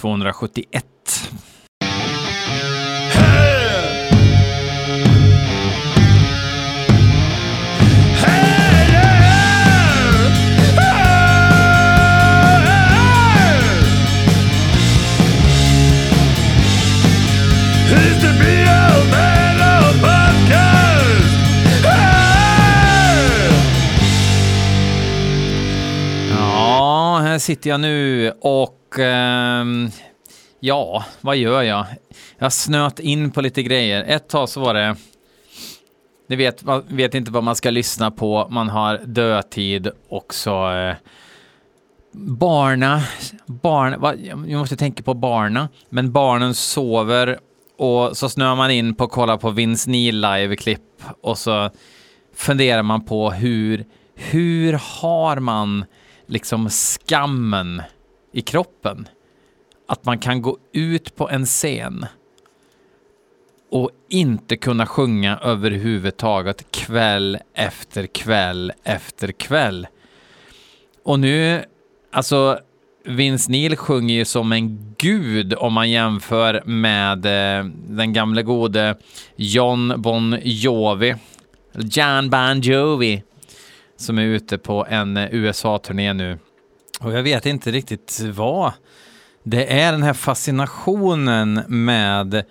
[0.00, 0.84] 271.
[26.30, 29.90] Ja, här sitter jag nu och eh, Ehm,
[30.60, 31.86] ja, vad gör jag?
[32.38, 34.04] Jag snöt in på lite grejer.
[34.04, 34.96] Ett tag så var det
[36.28, 38.48] ni vet, man vet inte vad man ska lyssna på.
[38.50, 40.94] Man har dödtid och så eh,
[42.12, 43.02] barna,
[43.46, 44.14] barn, va,
[44.46, 47.38] jag måste tänka på barna, men barnen sover
[47.78, 51.70] och så snöar man in på att kolla på Vince Neil live-klipp och så
[52.34, 55.84] funderar man på hur, hur har man
[56.26, 57.82] liksom skammen
[58.32, 59.08] i kroppen?
[59.90, 62.06] Att man kan gå ut på en scen
[63.70, 69.86] och inte kunna sjunga överhuvudtaget kväll efter kväll efter kväll.
[71.04, 71.64] Och nu,
[72.12, 72.58] alltså
[73.04, 78.96] Vince Neil sjunger ju som en gud om man jämför med eh, den gamle gode
[79.36, 81.14] John Bon Jovi,
[81.72, 83.22] Jan Bon Jovi,
[83.96, 86.38] som är ute på en eh, USA-turné nu.
[87.00, 88.72] Och jag vet inte riktigt vad
[89.44, 92.44] det är den här fascinationen med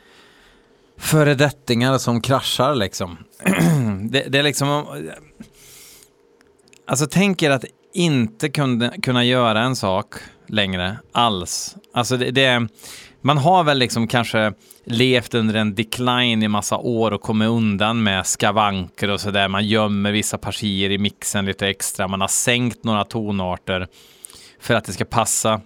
[0.98, 3.18] föredettingar som kraschar liksom.
[4.10, 4.86] det, det, är liksom...
[6.88, 10.16] Alltså tänk er att inte kunde, kunna göra en sak
[10.48, 11.76] längre alls.
[11.94, 12.68] Alltså det, det,
[13.22, 18.04] man har väl liksom kanske levt under en decline i massa år och kommit undan
[18.04, 19.48] med skavanker och sådär.
[19.48, 22.08] Man gömmer vissa partier i mixen lite extra.
[22.08, 23.88] Man har sänkt några tonarter
[24.60, 25.62] för att det ska passa.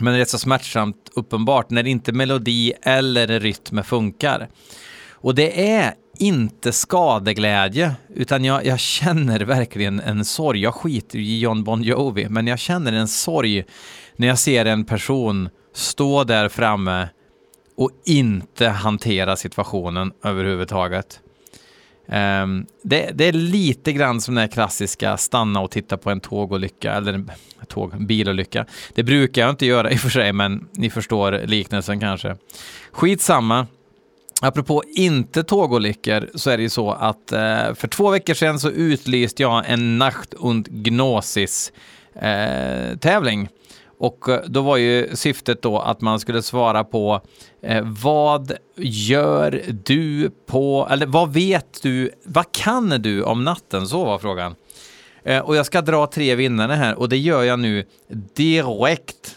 [0.00, 4.48] Men det är så smärtsamt uppenbart när inte melodi eller rytm funkar.
[5.12, 10.60] Och det är inte skadeglädje, utan jag, jag känner verkligen en sorg.
[10.60, 13.64] Jag skiter i John Bon Jovi, men jag känner en sorg
[14.16, 17.08] när jag ser en person stå där framme
[17.76, 21.20] och inte hantera situationen överhuvudtaget.
[22.12, 26.20] Um, det, det, är lite grann som den här klassiska stanna och titta på en
[26.20, 27.30] tågolycka, eller en
[27.68, 28.66] tåg, bilolycka.
[28.94, 32.36] Det brukar jag inte göra i och för sig, men ni förstår liknelsen kanske.
[32.92, 33.66] Skitsamma.
[34.40, 38.70] Apropå inte tågolyckor så är det ju så att eh, för två veckor sedan så
[38.70, 41.72] utlyste jag en Nacht und Gnosis
[42.14, 43.48] eh, tävling.
[43.98, 47.20] Och eh, då var ju syftet då att man skulle svara på
[47.62, 53.86] eh, vad gör du på, eller vad vet du, vad kan du om natten?
[53.86, 54.54] Så var frågan.
[55.22, 57.84] Eh, och jag ska dra tre vinnare här och det gör jag nu
[58.34, 59.36] direkt.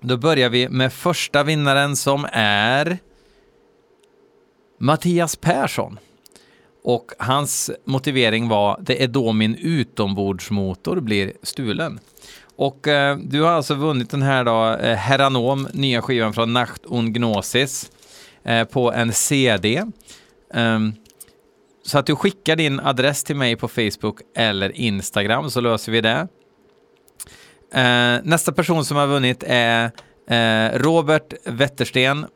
[0.00, 2.98] Då börjar vi med första vinnaren som är
[4.78, 5.98] Mattias Persson.
[6.84, 12.00] Och hans motivering var det är då min utombordsmotor blir stulen.
[12.56, 16.84] Och eh, du har alltså vunnit den här då, eh, Heranom, nya skivan från Nacht
[16.84, 17.90] und Gnosis,
[18.44, 19.80] eh, på en CD.
[19.80, 19.92] Um,
[20.54, 20.92] ehm,
[21.82, 26.00] så att du skickar din adress till mig på Facebook eller Instagram så löser vi
[26.00, 26.28] det.
[27.74, 29.90] Eh, nästa person som har vunnit är
[30.28, 32.26] eh, Robert Wettersten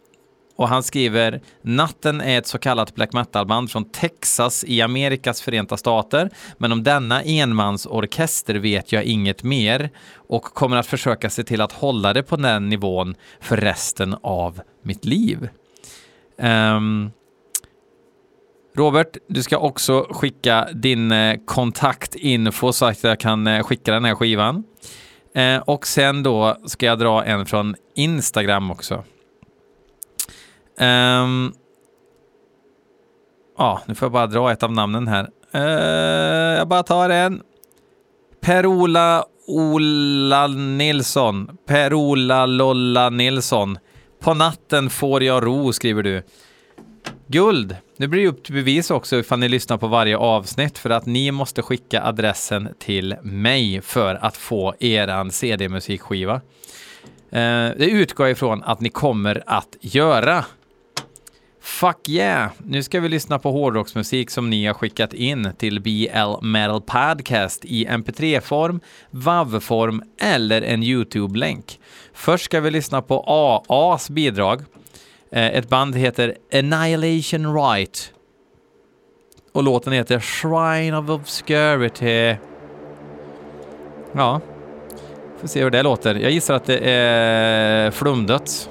[0.59, 5.77] och han skriver Natten är ett så kallat black metal-band från Texas i Amerikas förenta
[5.77, 11.61] stater, men om denna enmansorkester vet jag inget mer och kommer att försöka se till
[11.61, 15.49] att hålla det på den nivån för resten av mitt liv.
[16.37, 17.11] Um,
[18.77, 24.05] Robert, du ska också skicka din eh, kontaktinfo så att jag kan eh, skicka den
[24.05, 24.65] här skivan.
[25.35, 29.05] Eh, och sen då ska jag dra en från Instagram också.
[30.81, 31.53] Um,
[33.59, 35.29] ja, nu får jag bara dra ett av namnen här.
[35.55, 37.43] Uh, jag bara tar en.
[38.41, 41.59] Per-Ola Ola Nilsson.
[41.67, 43.79] Per-Ola Lolla Nilsson.
[44.21, 46.23] På natten får jag ro, skriver du.
[47.27, 47.77] Guld!
[47.97, 51.07] Nu blir det upp till bevis också ifall ni lyssnar på varje avsnitt för att
[51.07, 56.35] ni måste skicka adressen till mig för att få eran CD-musikskiva.
[57.31, 60.45] Eh, det utgår jag ifrån att ni kommer att göra.
[61.69, 62.51] Fuck yeah!
[62.59, 67.65] Nu ska vi lyssna på hårdrocksmusik som ni har skickat in till BL Metal Podcast
[67.65, 68.81] i mp3-form,
[69.11, 71.81] WAV-form eller en YouTube-länk.
[72.13, 73.25] Först ska vi lyssna på
[73.69, 74.63] AAs bidrag.
[75.33, 78.13] Eh, ett band heter Annihilation Right.
[79.53, 82.37] Och låten heter Shrine of Obscurity.
[84.13, 84.41] Ja.
[85.41, 86.15] Får se hur det låter.
[86.15, 88.71] Jag gissar att det är flumdött.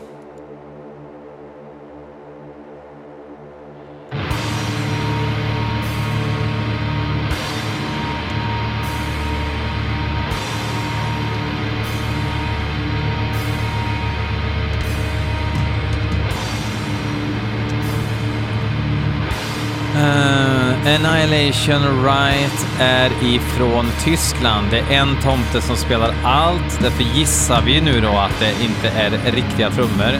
[20.95, 24.67] Annihilation Right är ifrån Tyskland.
[24.71, 26.79] Det är en tomte som spelar allt.
[26.81, 30.19] Därför gissar vi nu då att det inte är riktiga trummor.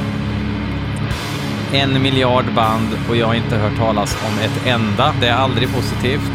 [1.73, 5.13] En miljard band och jag har inte hört talas om ett enda.
[5.21, 6.31] Det är aldrig positivt.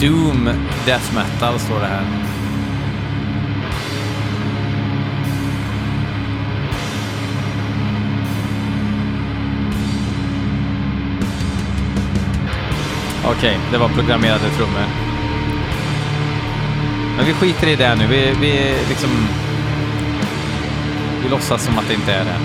[0.00, 0.50] Doom
[0.86, 2.04] Death Metal står det här.
[13.30, 14.86] Okej, okay, det var programmerade trummor.
[17.16, 18.06] Men vi skiter i det nu.
[18.06, 19.10] Vi, vi liksom...
[21.22, 22.38] Vi låtsas som att det inte är det.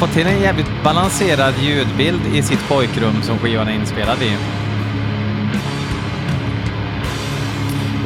[0.00, 4.36] Fått till en jävligt balanserad ljudbild i sitt pojkrum som skivan är inspelad i.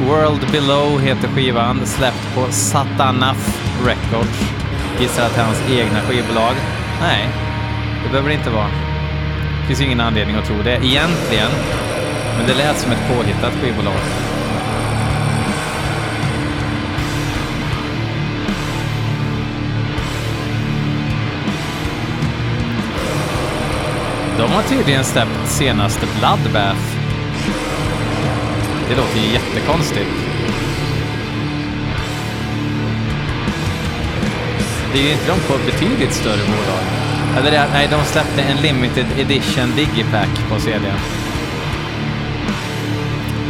[0.06, 4.52] World Below heter skivan, släppt på Satanaf Records.
[5.00, 6.54] Gissar att det är hans egna skivbolag.
[7.00, 7.28] Nej,
[8.04, 8.70] det behöver det inte vara.
[9.60, 11.50] Det finns ingen anledning att tro det egentligen,
[12.36, 14.23] men det lät som ett påhittat skivbolag.
[24.38, 26.80] De har tydligen släppt senaste Bloodbath.
[28.88, 30.10] Det låter ju jättekonstigt.
[34.92, 36.84] Det är ju inte de på betydligt större bolag.
[37.38, 40.92] Eller nej, de släppte en limited edition digipack på CD.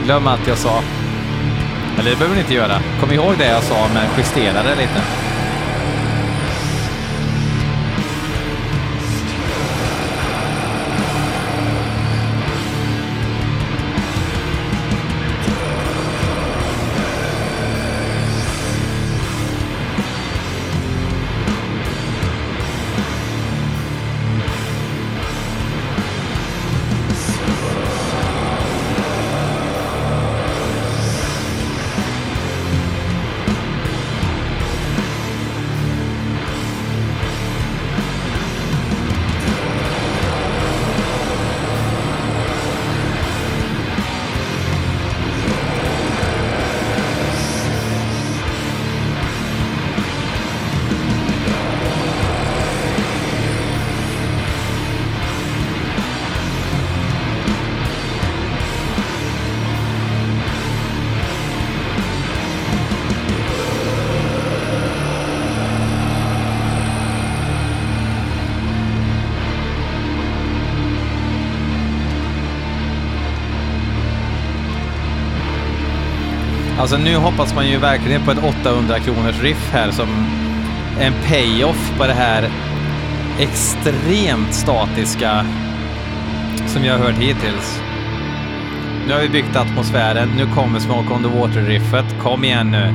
[0.05, 0.83] Glöm allt jag sa.
[1.99, 2.81] Eller det behöver ni inte göra.
[3.01, 5.24] Kom ihåg det jag sa, men justera det lite.
[76.85, 80.09] Alltså nu hoppas man ju verkligen på ett 800 kronors riff här som
[81.01, 82.51] en payoff på det här
[83.39, 85.47] extremt statiska
[86.67, 87.81] som jag har hört hittills.
[89.07, 92.23] Nu har vi byggt atmosfären, nu kommer Smoke on the Water-riffet.
[92.23, 92.95] Kom igen nu.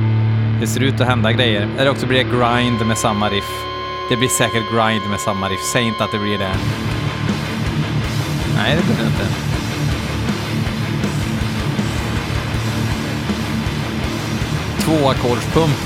[0.60, 1.68] Det ser ut att hända grejer.
[1.78, 3.50] Eller också blir det grind med samma riff.
[4.10, 5.62] Det blir säkert grind med samma riff.
[5.72, 6.54] Säg inte att det blir det.
[8.56, 9.49] Nej, det blir det inte.
[14.90, 15.76] tvåackordspump.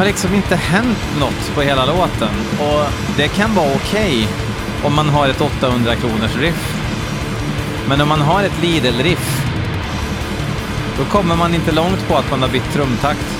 [0.00, 2.84] Har liksom inte hänt något på hela låten och
[3.16, 4.28] det kan vara okej
[4.84, 6.74] om man har ett 800 kronors riff.
[7.88, 9.46] Men om man har ett Lidl-riff,
[10.98, 13.39] då kommer man inte långt på att man har bytt trumtakt.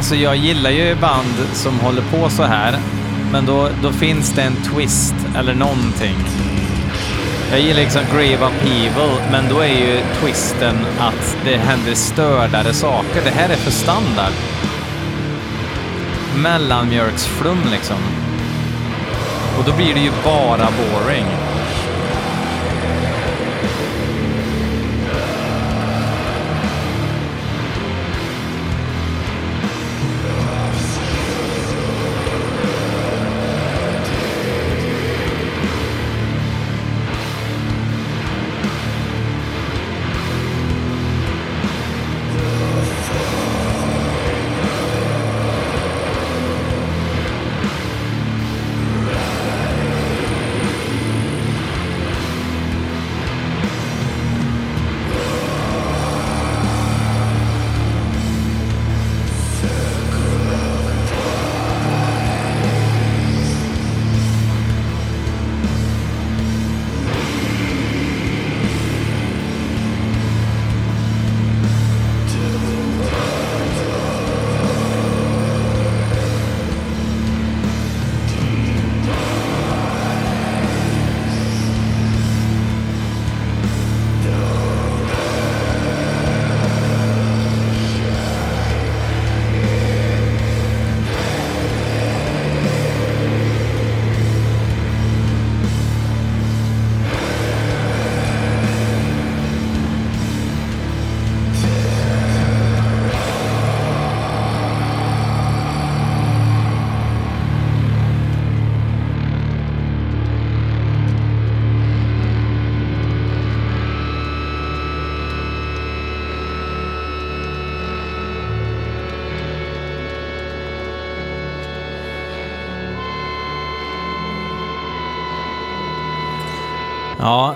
[0.00, 2.78] Alltså jag gillar ju band som håller på så här,
[3.32, 6.16] men då, då finns det en twist eller någonting.
[7.50, 13.20] Jag gillar liksom Grave Upheaval, men då är ju twisten att det händer stördare saker.
[13.24, 14.32] Det här är för standard.
[16.36, 17.98] Mellanmjölksflum liksom.
[19.58, 21.26] Och då blir det ju bara boring.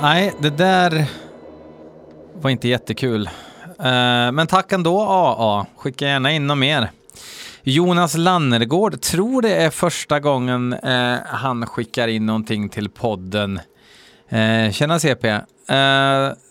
[0.04, 1.06] Nej, det där
[2.40, 3.26] var inte jättekul.
[3.66, 5.66] Uh, men tack ändå AA.
[5.76, 6.90] Skicka gärna in något mer.
[7.62, 13.60] Jonas Lannergård tror det är första gången uh, han skickar in någonting till podden.
[14.32, 15.28] Uh, tjena CP.
[15.30, 15.40] Uh,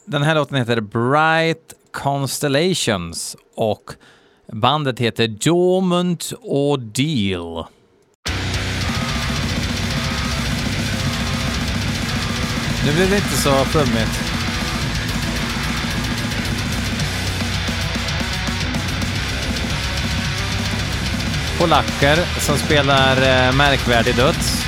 [0.05, 3.91] den här låten heter Bright Constellations och
[4.47, 7.65] bandet heter Dormant Ordeal.
[12.85, 14.33] Nu blir det inte så flummigt.
[21.59, 24.65] Polacker som spelar eh, märkvärdig döds.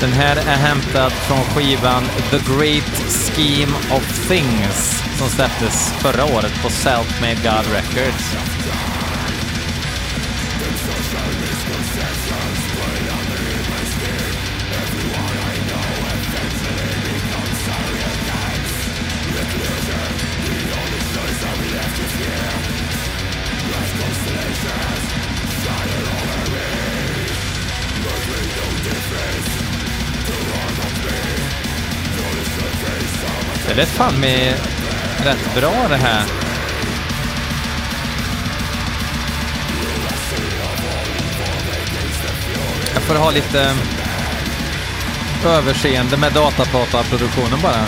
[0.00, 6.62] Den här är hämtad från skivan The Great Scheme of Things som släpptes förra året
[6.62, 8.36] på Self-Made God Records.
[33.68, 34.54] Det lät fan med
[35.24, 36.24] rätt bra det här.
[42.94, 43.60] Jag får ha lite
[45.44, 47.84] eh, överseende med datadataproduktionen bara.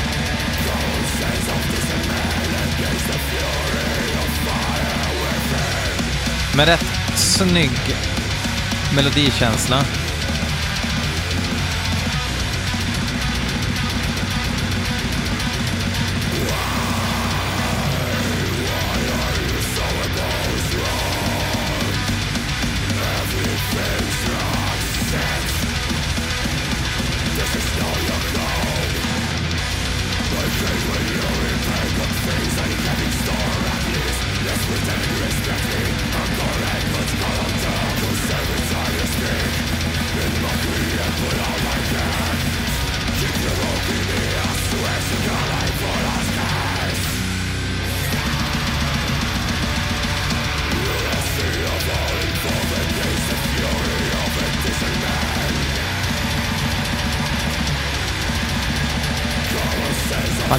[6.57, 7.97] Med rätt snygg
[8.95, 9.85] melodikänsla.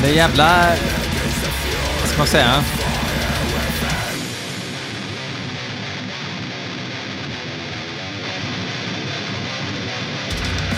[0.02, 0.76] Det är jävla...
[2.00, 2.64] Vad ska man säga?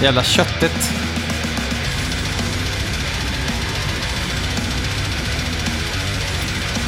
[0.01, 0.92] Jävla köttigt.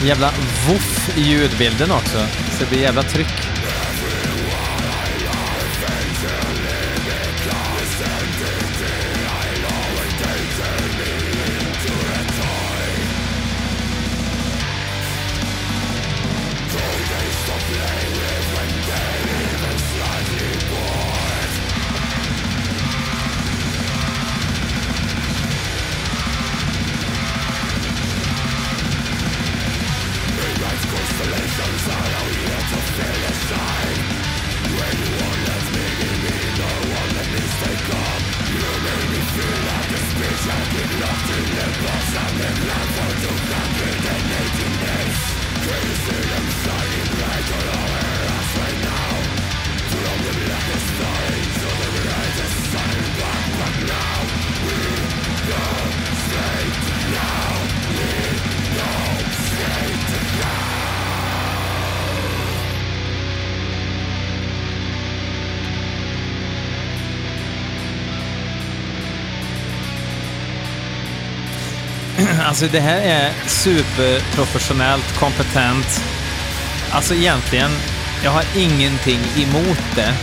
[0.03, 0.31] Jävla
[0.67, 2.17] voff i ljudbilden också.
[2.51, 3.44] Så det blir jävla tryck.
[72.45, 76.03] Alltså det här är superprofessionellt, kompetent.
[76.91, 77.71] Alltså egentligen,
[78.23, 80.13] jag har ingenting emot det.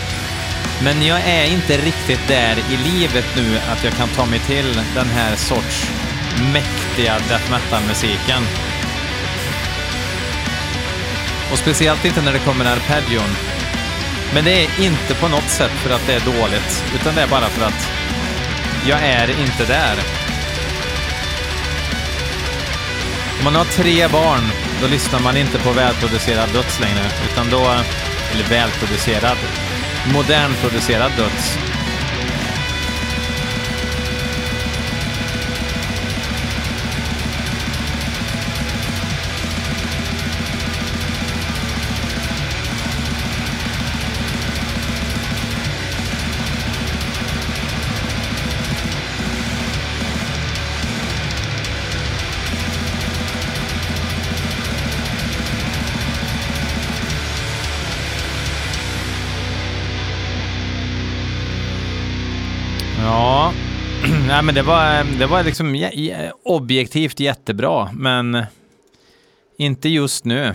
[0.85, 4.74] Men jag är inte riktigt där i livet nu att jag kan ta mig till
[4.94, 5.90] den här sorts
[6.52, 8.42] mäktiga death metal-musiken.
[11.52, 13.37] Och speciellt inte när det kommer arpeggion.
[14.35, 17.28] Men det är inte på något sätt för att det är dåligt, utan det är
[17.28, 17.88] bara för att
[18.87, 20.21] jag är inte där.
[23.42, 24.40] Om man har tre barn,
[24.83, 27.61] då lyssnar man inte på välproducerad döds längre, utan då,
[28.33, 29.37] eller välproducerad,
[30.14, 31.59] modernproducerad döds.
[64.33, 65.90] Nej men det var, det var liksom
[66.42, 68.45] objektivt jättebra, men
[69.57, 70.55] inte just nu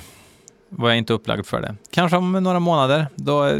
[0.70, 1.76] var jag inte upplagd för det.
[1.92, 3.60] Kanske om några månader, då eh,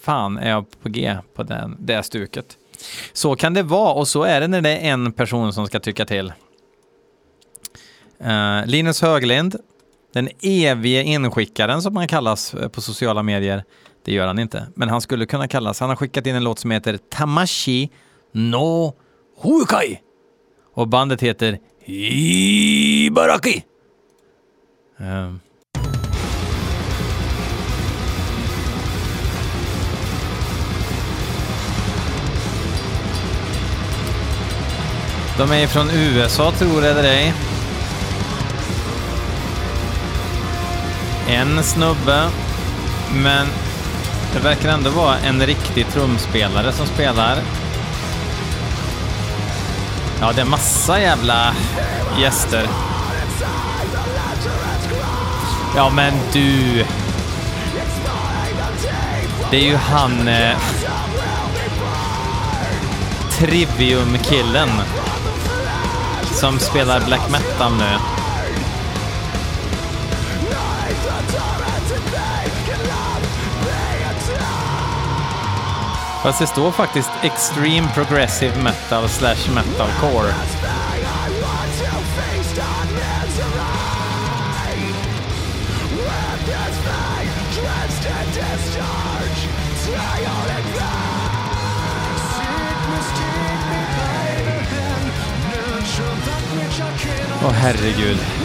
[0.00, 2.56] fan är jag på G på den, det stuket.
[3.12, 5.80] Så kan det vara och så är det när det är en person som ska
[5.80, 6.32] tycka till.
[8.24, 9.56] Uh, Linus Höglind,
[10.12, 13.64] den evige inskickaren som han kallas eh, på sociala medier.
[14.04, 15.80] Det gör han inte, men han skulle kunna kallas.
[15.80, 17.90] Han har skickat in en låt som heter Tamashi
[18.32, 18.94] no
[19.40, 20.00] Hukai.
[20.74, 23.62] Och bandet heter Ibaraki.
[24.98, 25.40] Um.
[35.38, 37.34] De är från USA, tror jag eller ej.
[41.28, 42.30] En snubbe,
[43.14, 43.46] men
[44.32, 47.38] det verkar ändå vara en riktig trumspelare som spelar.
[50.20, 51.54] Ja, det är massa jävla
[52.18, 52.68] gäster.
[55.76, 56.84] Ja, men du.
[59.50, 60.28] Det är ju han...
[60.28, 60.56] Eh,
[63.38, 64.68] Trivium-killen
[66.32, 67.98] som spelar black metal nu.
[76.22, 80.32] Fast det står faktiskt Extreme Progressive Metal slash Metalcore.
[97.42, 98.35] Åh oh, herregud.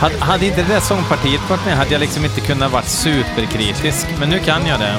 [0.00, 4.06] Hade, hade inte det där sångpartiet varit med hade jag liksom inte kunnat vara superkritisk,
[4.18, 4.98] men nu kan jag det.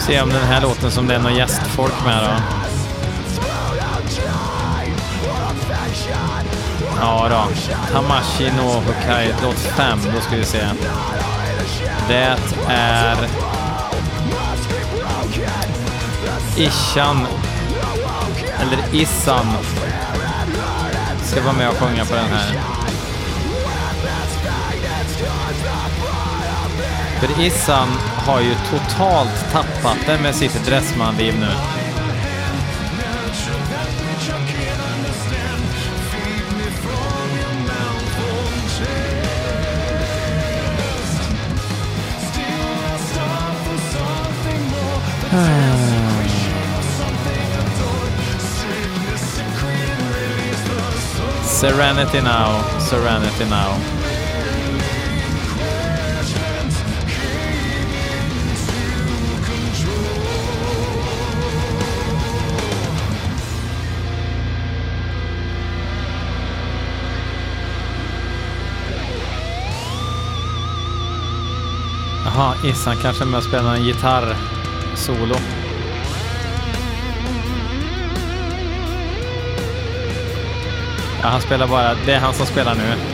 [0.00, 2.30] Se om den här låten som det är någon gästfolk med då.
[7.00, 7.48] Ja då.
[7.92, 9.98] Tamashi no Hokkaido låt 5.
[10.14, 10.66] Då ska vi se.
[12.08, 12.36] Det
[12.68, 13.16] är...
[16.56, 17.26] Ishan.
[18.60, 19.46] Eller Issan.
[21.22, 22.60] Ska vara med och sjunga på den här.
[27.20, 27.88] För Issan
[28.26, 31.83] har ju totalt tappat det med sitt dressmanliv nu.
[45.34, 45.40] Serenity
[52.20, 53.80] now, serenity now.
[72.24, 74.53] Jaha, Issan kanske med och spelar en gitarr.
[75.04, 75.34] Solo.
[81.22, 83.13] Ja, han spelar bara, det är han som spelar nu.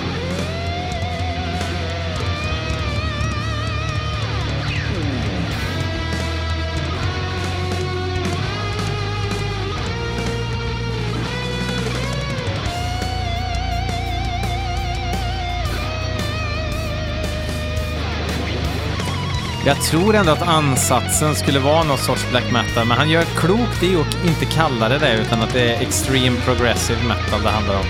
[19.71, 23.83] Jag tror ändå att ansatsen skulle vara någon sorts black metal, men han gör klokt
[23.83, 27.75] i att inte kalla det det, utan att det är extreme progressive metal det handlar
[27.75, 27.85] om.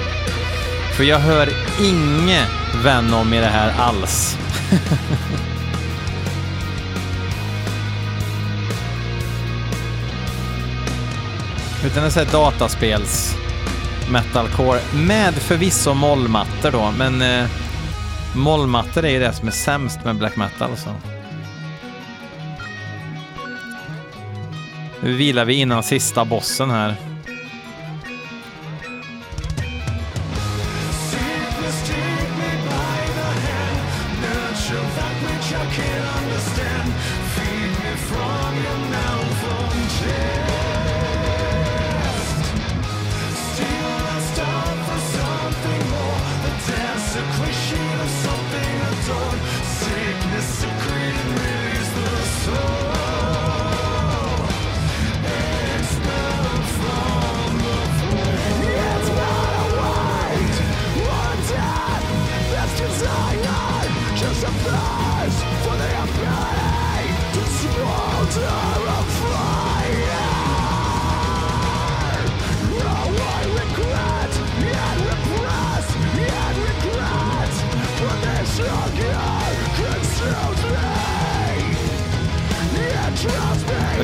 [0.97, 1.49] För jag hör
[1.81, 2.49] inget
[2.85, 4.38] Venom i det här alls.
[11.85, 13.37] Utan det är dataspels
[14.11, 17.47] metalcore med förvisso mollmattor då, men eh,
[18.35, 20.77] mollmattor är ju det som är sämst med black metal.
[20.77, 20.90] Så.
[25.03, 27.10] Nu vilar vi innan sista bossen här.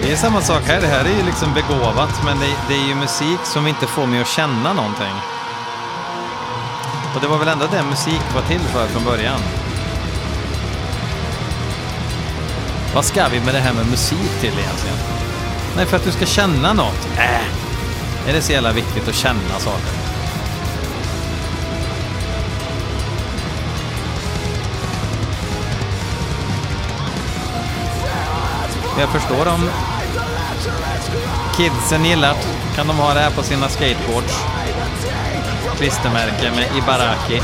[0.06, 0.80] Det är samma sak här.
[0.80, 4.06] Det här är ju liksom begåvat, men det, det är ju musik som inte får
[4.06, 5.14] mig att känna någonting.
[7.14, 9.40] Och det var väl ändå det musik var till för från början.
[12.94, 14.96] Vad ska vi med det här med musik till egentligen?
[15.76, 17.08] Nej, för att du ska känna något.
[17.16, 19.90] Äh, är det så jävla viktigt att känna saker?
[28.98, 29.70] Jag förstår om
[31.56, 32.34] kidsen gillar
[32.74, 34.44] kan de ha det här på sina skateboards.
[35.76, 37.42] Klistermärke med Ibaraki.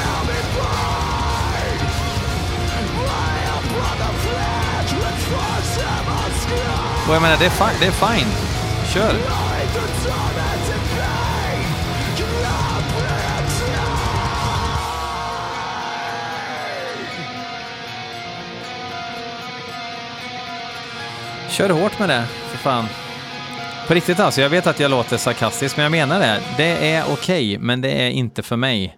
[7.09, 8.29] Och jag menar, det är, fi det är fine.
[8.95, 9.15] Kör!
[21.49, 22.89] Kör hårt med det, för fan.
[23.89, 26.43] På riktigt alltså, jag vet att jag låter sarkastisk, men jag menar det.
[26.57, 28.97] Det är okej, okay, men det är inte för mig.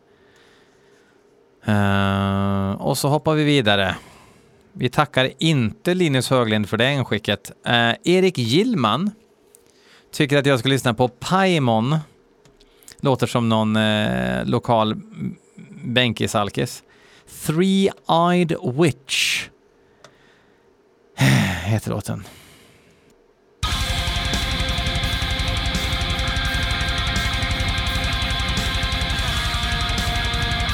[1.69, 3.97] Uh, och så hoppar vi vidare.
[4.73, 7.51] Vi tackar inte Linus Höglind för det inskicket.
[7.69, 9.11] Uh, Erik Gillman
[10.13, 11.99] tycker att jag ska lyssna på Paimon.
[13.01, 15.01] Låter som någon uh, lokal
[15.85, 16.83] bänkisalkis.
[17.47, 19.49] Three-Eyed Witch
[21.65, 22.25] heter låten.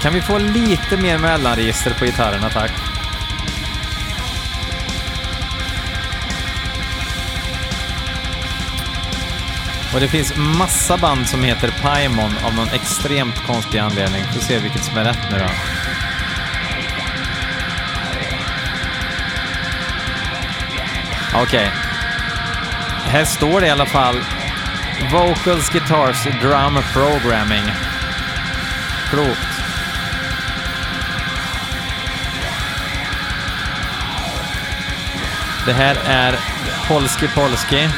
[0.02, 2.72] Kan vi få lite mer mellanregister på gitarrerna, tack?
[9.94, 14.22] Och det finns massa band som heter Paimon av någon extremt konstig anledning.
[14.26, 15.44] Vi får se vilket som är rätt nu då.
[21.34, 21.42] Okej.
[21.42, 21.68] Okay.
[23.10, 24.16] Här står det i alla fall
[25.12, 27.64] Vocals, Guitars, Drum Programming.
[29.10, 29.59] Klokt.
[35.70, 36.38] Det här är
[36.88, 37.88] Polski Polski.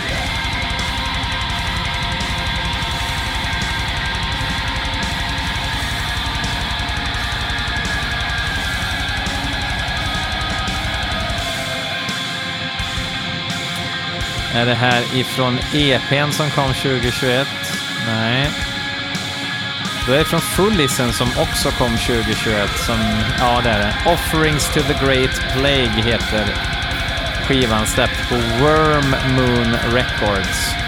[14.54, 17.48] Är det här ifrån EPn som kom 2021?
[18.06, 18.50] Nej.
[20.06, 22.70] Då är det från Fullisen som också kom 2021.
[22.86, 22.96] Som,
[23.38, 24.12] ja, det är det.
[24.12, 26.72] Offerings to the Great Plague heter
[27.42, 30.81] skivan släppt på Worm Moon Records.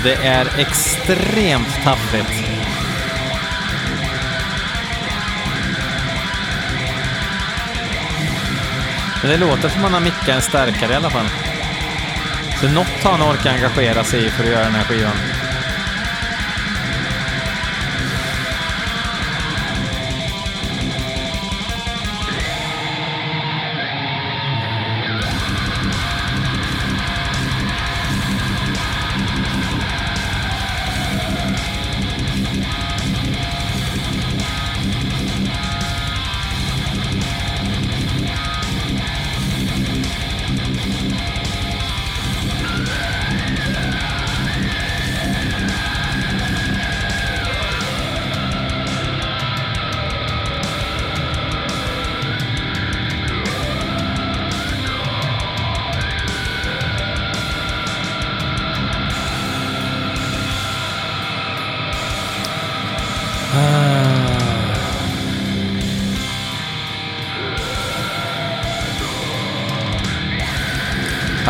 [0.00, 2.30] Och det är extremt taffligt.
[9.22, 11.26] Men det låter som man har mickat en starkare i alla fall.
[12.60, 15.39] Så något har han orkat engagera sig i för att göra den här skivan.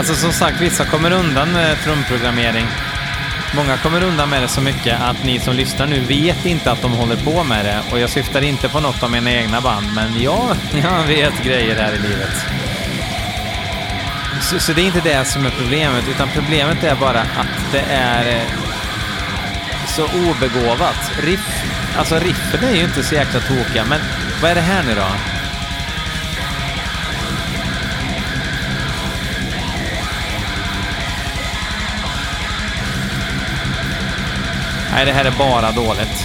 [0.00, 2.66] Alltså som sagt, vissa kommer undan med trumprogrammering.
[3.56, 6.82] Många kommer undan med det så mycket att ni som lyssnar nu vet inte att
[6.82, 7.82] de håller på med det.
[7.92, 11.76] Och jag syftar inte på något av mina egna band, men ja, jag vet grejer
[11.76, 12.32] här i livet.
[14.40, 17.84] Så, så, det är inte det som är problemet, utan problemet är bara att det
[17.90, 18.48] är eh,
[19.86, 21.12] så obegåvat.
[21.22, 21.64] Riff,
[21.96, 24.00] alltså riffen är ju inte så jäkla tokiga, men
[24.42, 25.39] vad är det här nu då?
[34.92, 36.19] Nej, det här är bara dåligt.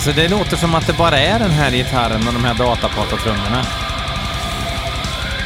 [0.00, 3.62] Alltså det låter som att det bara är den här gitarren och de här datapatatrummorna.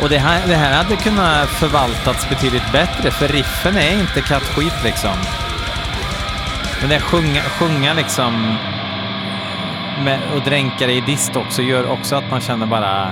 [0.03, 4.85] Och det här, det här hade kunnat förvaltats betydligt bättre, för riffen är inte kattskit
[4.85, 5.17] liksom.
[6.81, 8.57] Men det sjunga, sjunga liksom
[10.05, 13.11] med, och dränka det i dist också gör också att man känner bara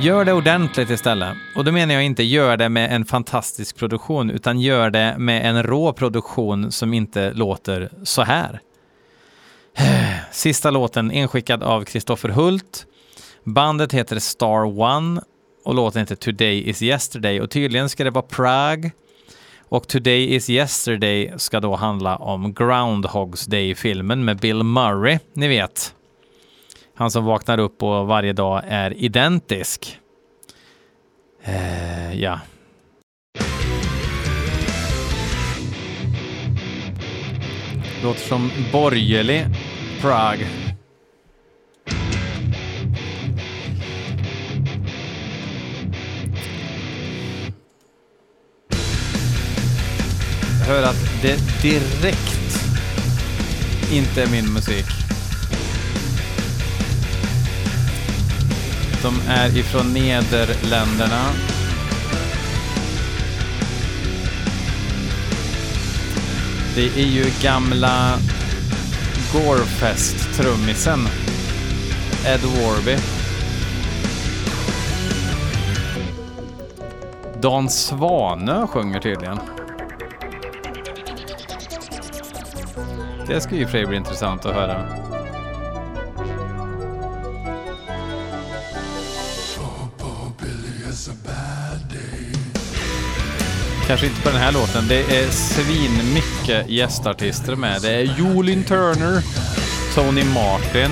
[0.00, 1.36] Gör det ordentligt istället.
[1.56, 5.46] Och då menar jag inte gör det med en fantastisk produktion, utan gör det med
[5.46, 8.60] en rå produktion som inte låter så här.
[10.32, 12.86] Sista låten inskickad av Kristoffer Hult.
[13.44, 15.20] Bandet heter Star One
[15.64, 18.90] och låten heter Today is yesterday och tydligen ska det vara Prague.
[19.68, 25.94] Och Today is yesterday ska då handla om Groundhogs Day-filmen med Bill Murray, ni vet.
[26.94, 29.98] Han som vaknar upp och varje dag är identisk.
[31.44, 32.40] Eh, ja.
[38.02, 39.46] Låter som borgerlig
[40.02, 40.46] Prague.
[50.58, 52.64] Jag hör att det direkt
[53.92, 54.86] inte är min musik.
[59.02, 61.30] De är ifrån Nederländerna.
[66.74, 68.18] Det är ju gamla
[69.32, 71.00] Gorefest-trummisen
[72.26, 72.96] Ed Warby.
[77.40, 79.38] Dan Svanö sjunger tydligen.
[83.26, 84.86] Det ska ju för sig bli intressant att höra.
[93.92, 94.88] Kanske inte på den här låten.
[94.88, 97.82] Det är svinmycket gästartister med.
[97.82, 99.22] Det är Jolin Turner,
[99.94, 100.90] Tony Martin.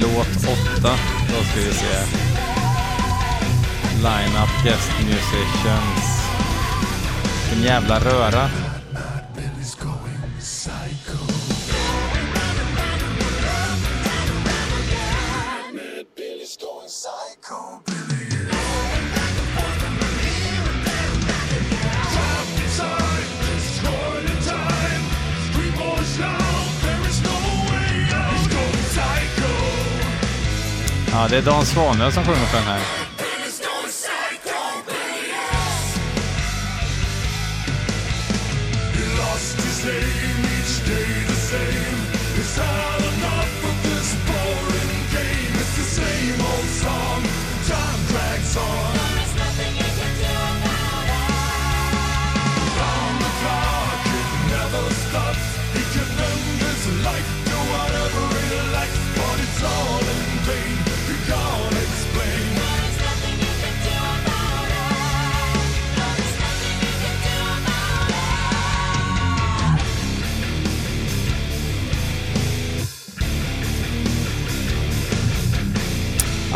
[0.00, 0.48] Låt
[0.80, 1.11] 8.
[1.52, 2.06] Ska vi se.
[3.96, 6.22] Line-up guest musicians.
[7.44, 8.61] Vilken jävla röra.
[31.22, 33.01] Ja, det är Dan Svanö som sjunger på den här.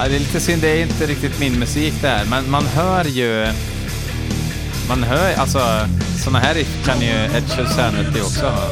[0.08, 3.04] Det är lite synd, det är inte riktigt min musik det här, men man hör
[3.04, 3.52] ju...
[4.88, 5.58] Man hör, alltså
[6.24, 8.70] såna här riff kan ju Edge of Sanity också ha.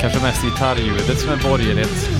[0.00, 2.13] Kanske mest gitarrljudet som är borgerligt.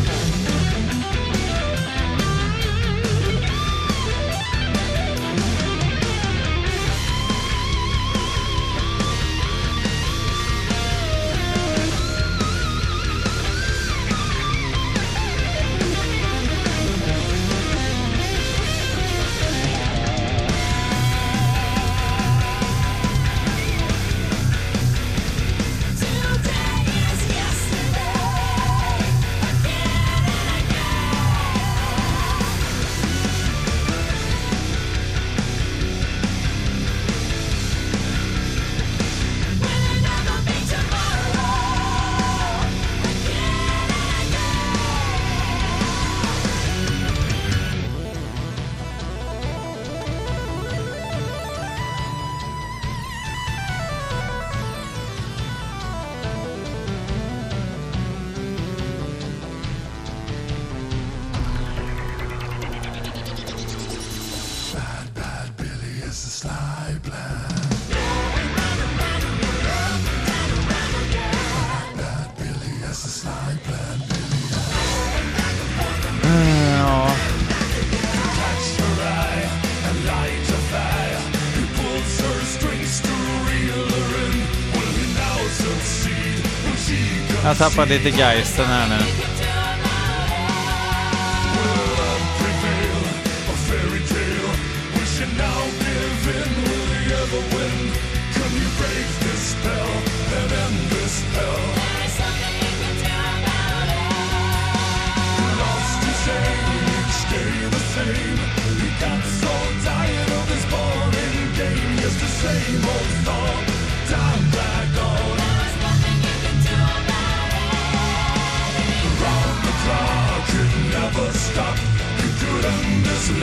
[87.45, 89.34] Jag tappar lite geisten här nu.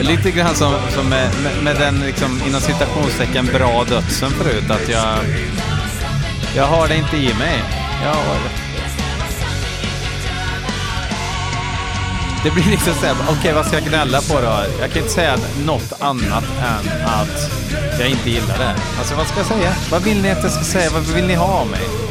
[0.00, 4.88] Lite grann som, som med, med, med, den liksom, inom citationstecken bra dödsen förut, att
[4.88, 5.18] jag,
[6.56, 7.62] jag har det inte i mig.
[8.02, 8.62] Jag har det.
[12.44, 14.64] Det blir liksom såhär, okej okay, vad ska jag gnälla på då?
[14.80, 17.50] Jag kan inte säga något annat än att
[17.98, 18.74] jag inte gillar det.
[18.98, 19.74] Alltså vad ska jag säga?
[19.90, 20.90] Vad vill ni att jag ska säga?
[20.92, 22.01] Vad vill ni ha av mig?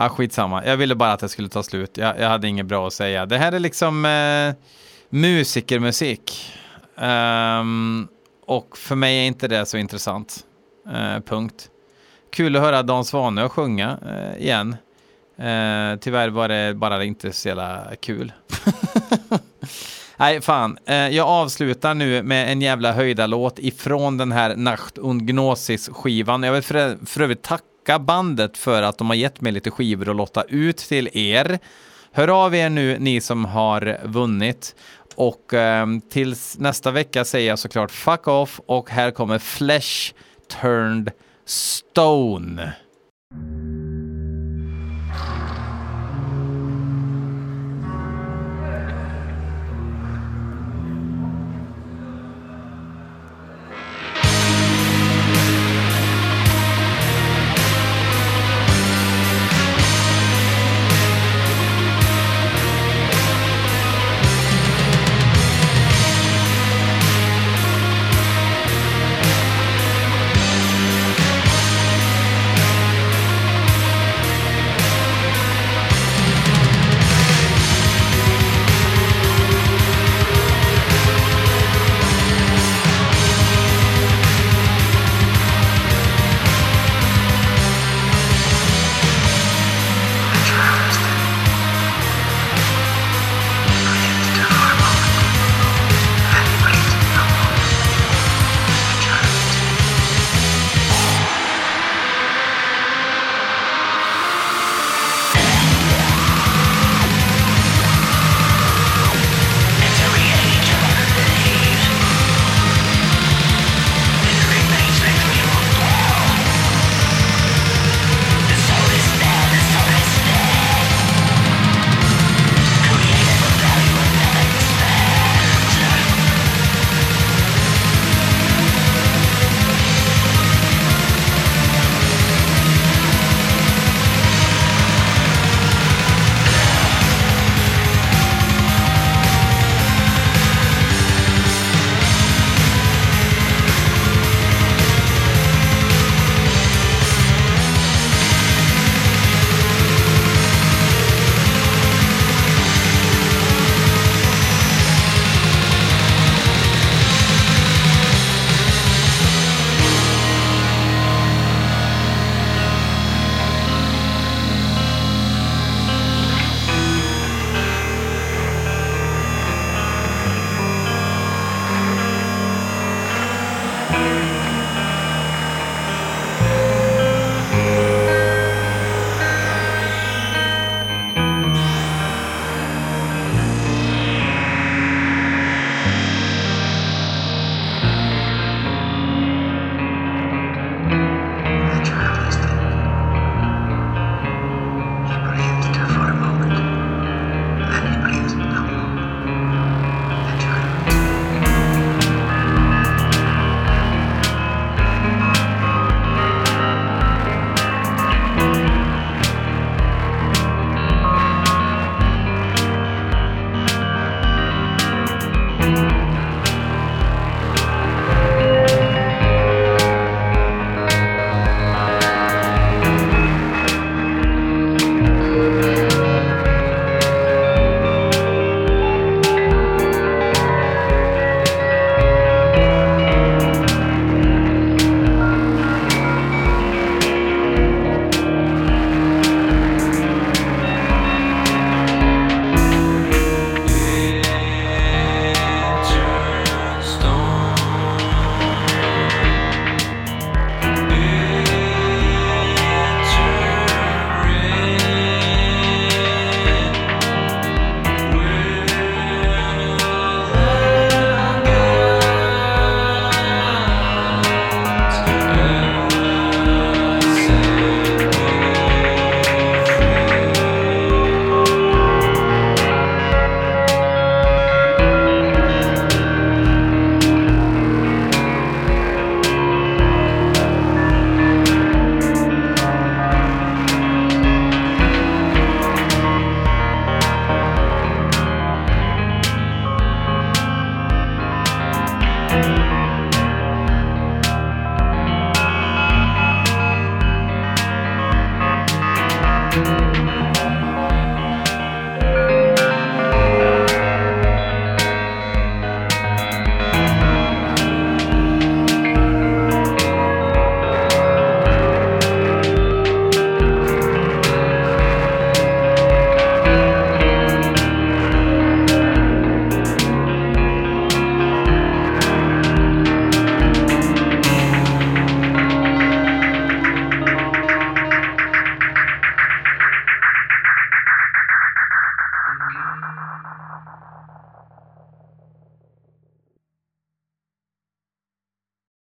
[0.00, 0.66] Ja, skitsamma.
[0.66, 1.96] Jag ville bara att det skulle ta slut.
[1.96, 3.26] Jag, jag hade inget bra att säga.
[3.26, 4.54] Det här är liksom eh,
[5.08, 6.52] musikermusik.
[6.96, 8.08] Um,
[8.46, 10.44] och för mig är inte det så intressant.
[10.88, 11.70] Uh, punkt.
[12.32, 14.76] Kul att höra Dan Svanö sjunga uh, igen.
[15.38, 18.32] Uh, tyvärr var det bara inte så jävla kul.
[20.16, 20.78] Nej, fan.
[20.86, 26.42] jag avslutar nu med en jävla höjda låt ifrån den här Nacht und Gnosis-skivan.
[26.42, 29.70] Jag vill för, för övrigt tacka tacka bandet för att de har gett mig lite
[29.70, 31.58] skivor att lotta ut till er.
[32.12, 34.74] Hör av er nu, ni som har vunnit.
[35.14, 40.14] Och eh, tills nästa vecka säger jag såklart fuck off och här kommer Flesh
[40.60, 41.10] Turned
[41.46, 42.72] Stone.